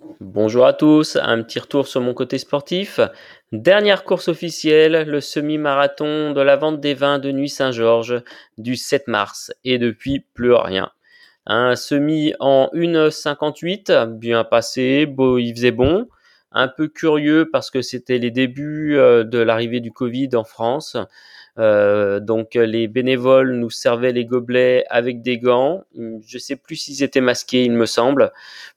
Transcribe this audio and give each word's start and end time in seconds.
Bonjour 0.00 0.64
à 0.64 0.72
tous, 0.72 1.16
un 1.16 1.42
petit 1.42 1.58
retour 1.58 1.86
sur 1.86 2.00
mon 2.00 2.14
côté 2.14 2.38
sportif. 2.38 3.00
Dernière 3.52 4.02
course 4.02 4.28
officielle, 4.28 5.06
le 5.06 5.20
semi-marathon 5.20 6.32
de 6.32 6.40
la 6.40 6.56
vente 6.56 6.80
des 6.80 6.94
vins 6.94 7.18
de 7.18 7.30
Nuit 7.30 7.50
Saint-Georges 7.50 8.22
du 8.56 8.76
7 8.76 9.08
mars. 9.08 9.52
Et 9.62 9.76
depuis, 9.76 10.20
plus 10.20 10.54
rien. 10.54 10.90
Un 11.44 11.76
semi 11.76 12.32
en 12.40 12.70
1,58, 12.72 14.06
bien 14.18 14.42
passé, 14.42 15.04
beau, 15.04 15.36
il 15.36 15.54
faisait 15.54 15.70
bon. 15.70 16.08
Un 16.52 16.68
peu 16.68 16.88
curieux 16.88 17.48
parce 17.50 17.70
que 17.70 17.80
c'était 17.82 18.18
les 18.18 18.30
débuts 18.30 18.96
euh, 18.96 19.24
de 19.24 19.38
l'arrivée 19.38 19.80
du 19.80 19.92
Covid 19.92 20.30
en 20.34 20.44
France. 20.44 20.96
Euh, 21.58 22.20
donc 22.20 22.54
les 22.54 22.88
bénévoles 22.88 23.52
nous 23.54 23.70
servaient 23.70 24.12
les 24.12 24.24
gobelets 24.24 24.84
avec 24.88 25.22
des 25.22 25.38
gants. 25.38 25.84
Je 26.26 26.38
sais 26.38 26.56
plus 26.56 26.76
s'ils 26.76 27.02
étaient 27.02 27.20
masqués, 27.20 27.64
il 27.64 27.72
me 27.72 27.86
semble. 27.86 28.32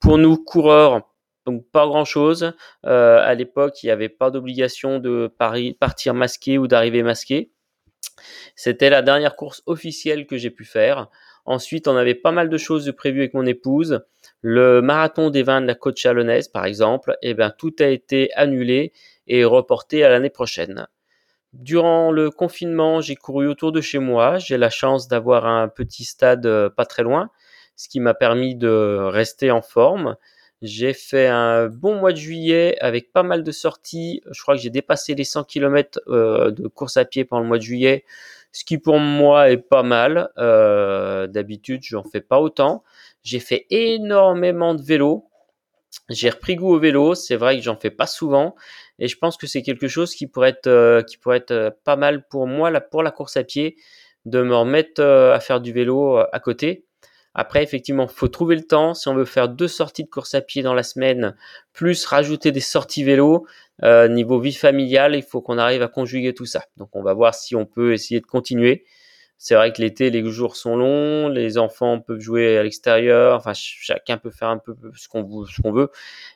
Pour 0.00 0.18
nous 0.18 0.36
coureurs, 0.36 1.08
donc 1.46 1.64
pas 1.70 1.86
grand 1.86 2.04
chose. 2.04 2.52
Euh, 2.84 3.20
à 3.22 3.34
l'époque, 3.34 3.82
il 3.82 3.86
n'y 3.86 3.92
avait 3.92 4.08
pas 4.08 4.30
d'obligation 4.30 4.98
de 4.98 5.32
partir 5.78 6.14
masqué 6.14 6.58
ou 6.58 6.66
d'arriver 6.66 7.02
masqué. 7.02 7.50
C'était 8.56 8.90
la 8.90 9.02
dernière 9.02 9.36
course 9.36 9.62
officielle 9.66 10.26
que 10.26 10.36
j'ai 10.36 10.50
pu 10.50 10.64
faire. 10.64 11.08
Ensuite, 11.44 11.86
on 11.86 11.96
avait 11.96 12.14
pas 12.14 12.32
mal 12.32 12.48
de 12.48 12.58
choses 12.58 12.92
prévues 12.96 13.20
avec 13.20 13.34
mon 13.34 13.46
épouse. 13.46 14.04
Le 14.48 14.80
marathon 14.80 15.30
des 15.30 15.42
vins 15.42 15.60
de 15.60 15.66
la 15.66 15.74
côte 15.74 15.96
chalonnaise, 15.96 16.46
par 16.46 16.66
exemple, 16.66 17.16
eh 17.20 17.34
bien, 17.34 17.50
tout 17.50 17.74
a 17.80 17.86
été 17.86 18.32
annulé 18.34 18.92
et 19.26 19.44
reporté 19.44 20.04
à 20.04 20.08
l'année 20.08 20.30
prochaine. 20.30 20.86
Durant 21.52 22.12
le 22.12 22.30
confinement, 22.30 23.00
j'ai 23.00 23.16
couru 23.16 23.48
autour 23.48 23.72
de 23.72 23.80
chez 23.80 23.98
moi. 23.98 24.38
J'ai 24.38 24.56
la 24.56 24.70
chance 24.70 25.08
d'avoir 25.08 25.46
un 25.46 25.66
petit 25.66 26.04
stade 26.04 26.46
euh, 26.46 26.70
pas 26.70 26.86
très 26.86 27.02
loin, 27.02 27.30
ce 27.74 27.88
qui 27.88 27.98
m'a 27.98 28.14
permis 28.14 28.54
de 28.54 29.00
rester 29.10 29.50
en 29.50 29.62
forme. 29.62 30.14
J'ai 30.62 30.92
fait 30.92 31.26
un 31.26 31.66
bon 31.66 31.96
mois 31.96 32.12
de 32.12 32.18
juillet 32.18 32.76
avec 32.80 33.12
pas 33.12 33.24
mal 33.24 33.42
de 33.42 33.50
sorties. 33.50 34.22
Je 34.30 34.40
crois 34.42 34.54
que 34.54 34.60
j'ai 34.60 34.70
dépassé 34.70 35.16
les 35.16 35.24
100 35.24 35.42
km 35.42 35.98
euh, 36.06 36.52
de 36.52 36.68
course 36.68 36.96
à 36.98 37.04
pied 37.04 37.24
pendant 37.24 37.42
le 37.42 37.48
mois 37.48 37.58
de 37.58 37.64
juillet, 37.64 38.04
ce 38.52 38.64
qui 38.64 38.78
pour 38.78 39.00
moi 39.00 39.50
est 39.50 39.56
pas 39.56 39.82
mal. 39.82 40.30
Euh, 40.38 41.26
D'habitude, 41.26 41.82
j'en 41.82 42.04
fais 42.04 42.20
pas 42.20 42.38
autant. 42.40 42.84
J'ai 43.26 43.40
fait 43.40 43.66
énormément 43.70 44.76
de 44.76 44.82
vélo. 44.82 45.28
J'ai 46.08 46.30
repris 46.30 46.54
goût 46.54 46.72
au 46.74 46.78
vélo. 46.78 47.16
C'est 47.16 47.34
vrai 47.34 47.56
que 47.56 47.62
j'en 47.62 47.76
fais 47.76 47.90
pas 47.90 48.06
souvent, 48.06 48.54
et 49.00 49.08
je 49.08 49.18
pense 49.18 49.36
que 49.36 49.48
c'est 49.48 49.62
quelque 49.62 49.88
chose 49.88 50.14
qui 50.14 50.28
pourrait 50.28 50.50
être 50.50 50.68
euh, 50.68 51.02
qui 51.02 51.16
pourrait 51.18 51.38
être 51.38 51.50
euh, 51.50 51.70
pas 51.82 51.96
mal 51.96 52.28
pour 52.28 52.46
moi 52.46 52.70
là 52.70 52.80
pour 52.80 53.02
la 53.02 53.10
course 53.10 53.36
à 53.36 53.42
pied, 53.42 53.76
de 54.26 54.42
me 54.42 54.54
remettre 54.54 55.02
euh, 55.02 55.34
à 55.34 55.40
faire 55.40 55.60
du 55.60 55.72
vélo 55.72 56.18
à 56.18 56.40
côté 56.40 56.84
après, 57.38 57.62
effectivement, 57.62 58.08
faut 58.08 58.28
trouver 58.28 58.56
le 58.56 58.62
temps. 58.62 58.94
Si 58.94 59.08
on 59.08 59.14
veut 59.14 59.26
faire 59.26 59.50
deux 59.50 59.68
sorties 59.68 60.04
de 60.04 60.08
course 60.08 60.34
à 60.34 60.40
pied 60.40 60.62
dans 60.62 60.72
la 60.72 60.82
semaine, 60.82 61.36
plus 61.74 62.06
rajouter 62.06 62.50
des 62.50 62.60
sorties 62.60 63.04
vélo, 63.04 63.46
niveau 63.82 64.40
vie 64.40 64.54
familiale, 64.54 65.14
il 65.14 65.22
faut 65.22 65.42
qu'on 65.42 65.58
arrive 65.58 65.82
à 65.82 65.88
conjuguer 65.88 66.32
tout 66.32 66.46
ça. 66.46 66.64
Donc, 66.78 66.88
on 66.94 67.02
va 67.02 67.12
voir 67.12 67.34
si 67.34 67.54
on 67.54 67.66
peut 67.66 67.92
essayer 67.92 68.20
de 68.20 68.26
continuer. 68.26 68.86
C'est 69.38 69.54
vrai 69.54 69.72
que 69.72 69.82
l'été, 69.82 70.10
les 70.10 70.24
jours 70.30 70.56
sont 70.56 70.76
longs, 70.76 71.28
les 71.28 71.58
enfants 71.58 72.00
peuvent 72.00 72.20
jouer 72.20 72.56
à 72.56 72.62
l'extérieur, 72.62 73.36
enfin 73.36 73.52
chacun 73.54 74.16
peut 74.16 74.30
faire 74.30 74.48
un 74.48 74.58
peu 74.58 74.74
ce 74.94 75.08
qu'on 75.08 75.22
veut. 75.72 75.90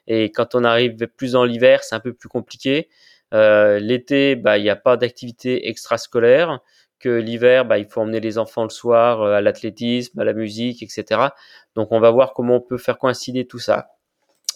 Et 0.06 0.30
quand 0.32 0.54
on 0.54 0.64
arrive 0.64 0.96
plus 1.08 1.32
dans 1.32 1.44
l'hiver, 1.44 1.82
c'est 1.82 1.94
un 1.94 2.00
peu 2.00 2.12
plus 2.12 2.28
compliqué. 2.28 2.88
Euh, 3.32 3.78
l'été, 3.78 4.36
bah 4.36 4.58
il 4.58 4.62
n'y 4.62 4.70
a 4.70 4.76
pas 4.76 4.96
d'activité 4.96 5.68
extrascolaire 5.68 6.60
que 7.00 7.08
l'hiver, 7.08 7.64
bah, 7.64 7.78
il 7.78 7.86
faut 7.86 8.02
emmener 8.02 8.20
les 8.20 8.38
enfants 8.38 8.62
le 8.62 8.70
soir 8.70 9.22
euh, 9.22 9.32
à 9.34 9.40
l'athlétisme, 9.40 10.20
à 10.20 10.24
la 10.24 10.34
musique, 10.34 10.82
etc. 10.82 11.28
Donc 11.74 11.90
on 11.90 11.98
va 11.98 12.10
voir 12.10 12.34
comment 12.34 12.56
on 12.56 12.60
peut 12.60 12.78
faire 12.78 12.98
coïncider 12.98 13.46
tout 13.46 13.58
ça. 13.58 13.88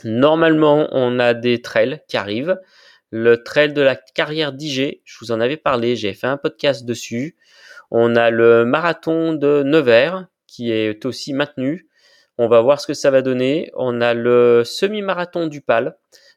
Normalement, 0.05 0.89
on 0.92 1.19
a 1.19 1.34
des 1.34 1.62
trails 1.62 2.01
qui 2.06 2.17
arrivent. 2.17 2.61
Le 3.11 3.42
trail 3.42 3.73
de 3.73 3.81
la 3.81 3.97
carrière 3.97 4.53
d'IG, 4.53 5.01
je 5.05 5.19
vous 5.20 5.33
en 5.33 5.41
avais 5.41 5.56
parlé, 5.56 5.97
j'ai 5.97 6.12
fait 6.14 6.27
un 6.27 6.36
podcast 6.36 6.84
dessus. 6.84 7.36
On 7.91 8.17
a 8.17 8.31
le 8.31 8.64
marathon 8.64 9.33
de 9.33 9.63
Nevers 9.63 10.27
qui 10.47 10.73
est 10.73 11.05
aussi 11.05 11.33
maintenu. 11.33 11.89
On 12.39 12.48
va 12.48 12.61
voir 12.61 12.81
ce 12.81 12.86
que 12.86 12.95
ça 12.95 13.11
va 13.11 13.23
donner. 13.23 13.70
On 13.75 14.01
a 14.01 14.14
le 14.14 14.63
semi-marathon 14.64 15.47
du 15.47 15.61
PAL. 15.61 15.97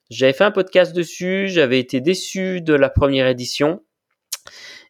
J'avais 0.10 0.34
fait 0.34 0.44
un 0.44 0.52
podcast 0.52 0.96
dessus, 0.96 1.48
j'avais 1.50 1.80
été 1.80 2.00
déçu 2.00 2.62
de 2.62 2.74
la 2.74 2.90
première 2.90 3.28
édition. 3.28 3.84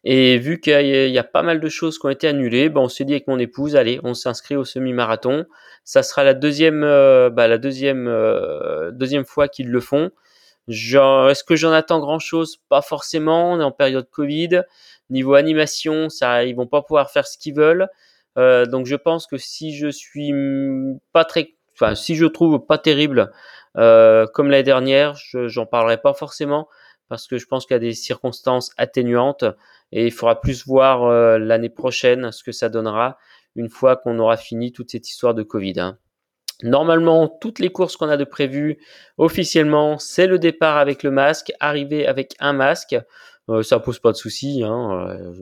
Et 0.04 0.38
vu 0.38 0.60
qu'il 0.60 0.86
y, 0.86 1.18
a 1.18 1.24
pas 1.24 1.42
mal 1.42 1.58
de 1.60 1.68
choses 1.68 1.98
qui 1.98 2.06
ont 2.06 2.10
été 2.10 2.28
annulées, 2.28 2.68
ben 2.68 2.82
on 2.82 2.88
s'est 2.88 3.04
dit 3.04 3.14
avec 3.14 3.26
mon 3.26 3.38
épouse, 3.38 3.74
allez, 3.74 3.98
on 4.04 4.14
s'inscrit 4.14 4.54
au 4.54 4.64
semi-marathon. 4.64 5.44
Ça 5.82 6.04
sera 6.04 6.22
la 6.22 6.34
deuxième, 6.34 6.84
euh, 6.84 7.30
bah, 7.30 7.48
euh, 7.48 8.90
deuxième 8.92 9.24
fois 9.24 9.48
qu'ils 9.48 9.70
le 9.70 9.80
font. 9.80 10.10
Est-ce 10.68 11.44
que 11.44 11.56
j'en 11.56 11.72
attends 11.72 12.00
grand 12.00 12.18
chose 12.18 12.58
Pas 12.68 12.82
forcément. 12.82 13.52
On 13.52 13.60
est 13.60 13.64
en 13.64 13.72
période 13.72 14.08
Covid. 14.10 14.62
Niveau 15.10 15.34
animation, 15.34 16.08
ça, 16.08 16.44
ils 16.44 16.54
vont 16.54 16.66
pas 16.66 16.82
pouvoir 16.82 17.10
faire 17.10 17.26
ce 17.26 17.38
qu'ils 17.38 17.54
veulent. 17.54 17.88
Euh, 18.36 18.66
donc 18.66 18.86
je 18.86 18.96
pense 18.96 19.26
que 19.26 19.36
si 19.36 19.74
je 19.74 19.88
suis 19.88 20.32
pas 21.12 21.24
très, 21.24 21.54
enfin 21.74 21.94
si 21.94 22.14
je 22.14 22.26
trouve 22.26 22.64
pas 22.64 22.78
terrible 22.78 23.32
comme 23.74 24.50
l'année 24.50 24.64
dernière, 24.64 25.14
j'en 25.32 25.64
parlerai 25.64 25.98
pas 25.98 26.12
forcément 26.12 26.68
parce 27.08 27.26
que 27.26 27.38
je 27.38 27.46
pense 27.46 27.66
qu'il 27.66 27.74
y 27.74 27.76
a 27.76 27.80
des 27.80 27.94
circonstances 27.94 28.70
atténuantes 28.76 29.44
et 29.92 30.06
il 30.06 30.12
faudra 30.12 30.40
plus 30.40 30.66
voir 30.66 31.04
euh, 31.04 31.38
l'année 31.38 31.70
prochaine 31.70 32.30
ce 32.30 32.44
que 32.44 32.52
ça 32.52 32.68
donnera 32.68 33.18
une 33.56 33.68
fois 33.68 33.96
qu'on 33.96 34.18
aura 34.18 34.36
fini 34.36 34.72
toute 34.72 34.90
cette 34.90 35.08
histoire 35.08 35.34
de 35.34 35.42
Covid. 35.42 35.80
Hein. 35.80 35.98
Normalement, 36.62 37.28
toutes 37.28 37.60
les 37.60 37.70
courses 37.70 37.96
qu'on 37.96 38.08
a 38.08 38.16
de 38.16 38.24
prévues 38.24 38.78
officiellement, 39.16 39.98
c'est 39.98 40.26
le 40.26 40.38
départ 40.38 40.76
avec 40.76 41.02
le 41.02 41.10
masque, 41.10 41.52
arriver 41.60 42.06
avec 42.06 42.34
un 42.40 42.52
masque. 42.52 42.96
Euh, 43.48 43.62
ça 43.62 43.78
pose 43.78 44.00
pas 44.00 44.10
de 44.10 44.16
souci. 44.16 44.62
Hein. 44.64 45.08
Euh, 45.08 45.34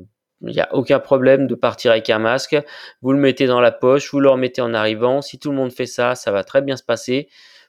il 0.43 0.53
n'y 0.53 0.60
a 0.60 0.75
aucun 0.75 0.99
problème 0.99 1.47
de 1.47 1.54
partir 1.54 1.93
avec 1.93 2.10
un 2.10 2.19
masque. 2.19 2.56
Vous 3.00 3.12
le 3.12 3.19
mettez 3.19 3.47
dans 3.47 3.60
la 3.60 3.72
poche, 3.72 4.12
vous 4.12 4.21
le 4.21 4.28
remettez 4.28 4.60
en 4.60 4.75
arrivant. 4.75 5.22
Si 5.22 5.38
tout 5.38 5.50
le 5.50 5.56
monde 5.56 5.72
fait 5.72 5.87
ça, 5.87 6.15
ça 6.15 6.31
va 6.31 6.44
très 6.44 6.60
bien 6.60 6.77
se 6.77 6.82
passer. 6.82 7.28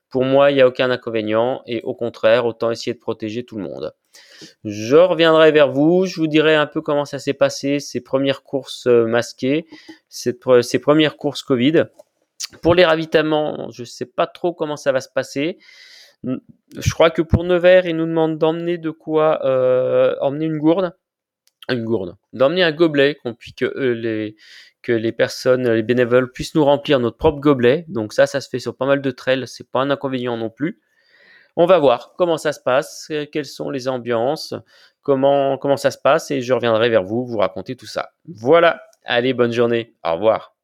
Pour 0.09 0.23
moi, 0.23 0.51
il 0.51 0.55
n'y 0.55 0.61
a 0.61 0.67
aucun 0.67 0.89
inconvénient 0.91 1.61
et 1.65 1.81
au 1.83 1.93
contraire, 1.93 2.45
autant 2.45 2.71
essayer 2.71 2.93
de 2.93 2.99
protéger 2.99 3.43
tout 3.45 3.57
le 3.57 3.63
monde. 3.63 3.93
Je 4.63 4.95
reviendrai 4.95 5.51
vers 5.51 5.71
vous, 5.71 6.05
je 6.05 6.19
vous 6.19 6.27
dirai 6.27 6.55
un 6.55 6.65
peu 6.65 6.81
comment 6.81 7.05
ça 7.05 7.19
s'est 7.19 7.33
passé, 7.33 7.79
ces 7.79 8.01
premières 8.01 8.43
courses 8.43 8.87
euh, 8.87 9.05
masquées, 9.05 9.65
ces 10.09 10.33
premières 10.79 11.17
courses 11.17 11.43
Covid. 11.43 11.85
Pour 12.61 12.75
les 12.75 12.85
ravitaillements, 12.85 13.69
je 13.71 13.81
ne 13.81 13.85
sais 13.85 14.05
pas 14.05 14.27
trop 14.27 14.53
comment 14.53 14.77
ça 14.77 14.91
va 14.91 15.01
se 15.01 15.09
passer. 15.09 15.57
Je 16.23 16.93
crois 16.93 17.11
que 17.11 17.21
pour 17.21 17.43
Nevers, 17.43 17.85
ils 17.85 17.95
nous 17.95 18.05
demandent 18.05 18.37
d'emmener 18.37 18.77
de 18.77 18.89
quoi 18.89 19.45
euh, 19.45 20.15
emmener 20.21 20.45
une 20.45 20.57
gourde. 20.57 20.95
Une 21.69 21.83
gourde. 21.83 22.15
D'emmener 22.33 22.63
un 22.63 22.71
gobelet 22.71 23.15
qu'on 23.15 23.33
puisse 23.33 23.53
que 23.53 23.65
euh, 23.65 23.93
les 23.93 24.35
que 24.81 24.93
les 24.93 25.11
personnes, 25.11 25.69
les 25.69 25.83
bénévoles 25.83 26.31
puissent 26.31 26.55
nous 26.55 26.63
remplir 26.63 26.99
notre 26.99 27.17
propre 27.17 27.39
gobelet. 27.39 27.85
Donc 27.89 28.13
ça, 28.13 28.25
ça 28.25 28.39
se 28.39 28.47
fait 28.47 28.59
sur 28.59 28.77
pas 28.77 28.85
mal 28.85 29.01
de 29.01 29.11
trails, 29.11 29.45
c'est 29.45 29.69
pas 29.69 29.81
un 29.81 29.89
inconvénient 29.89 30.37
non 30.37 30.49
plus. 30.49 30.81
On 31.57 31.65
va 31.65 31.79
voir 31.79 32.13
comment 32.17 32.37
ça 32.37 32.53
se 32.53 32.61
passe, 32.61 33.11
quelles 33.31 33.45
sont 33.45 33.69
les 33.69 33.87
ambiances, 33.87 34.53
comment, 35.01 35.57
comment 35.57 35.75
ça 35.75 35.91
se 35.91 35.97
passe 35.97 36.31
et 36.31 36.41
je 36.41 36.53
reviendrai 36.53 36.89
vers 36.89 37.03
vous 37.03 37.25
vous 37.25 37.37
raconter 37.37 37.75
tout 37.75 37.87
ça. 37.87 38.11
Voilà. 38.27 38.81
Allez, 39.03 39.33
bonne 39.33 39.51
journée. 39.51 39.95
Au 40.03 40.13
revoir. 40.13 40.56